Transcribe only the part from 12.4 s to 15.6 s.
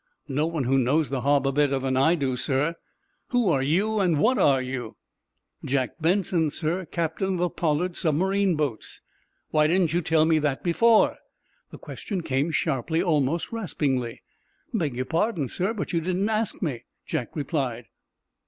sharply, almost raspingly. "Beg your pardon,